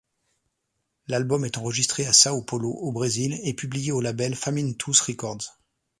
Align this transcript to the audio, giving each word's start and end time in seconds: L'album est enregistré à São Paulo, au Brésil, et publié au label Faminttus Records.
L'album 1.05 1.45
est 1.45 1.59
enregistré 1.59 2.07
à 2.07 2.13
São 2.13 2.41
Paulo, 2.43 2.71
au 2.71 2.91
Brésil, 2.91 3.39
et 3.43 3.53
publié 3.53 3.91
au 3.91 4.01
label 4.01 4.33
Faminttus 4.33 4.99
Records. 4.99 5.59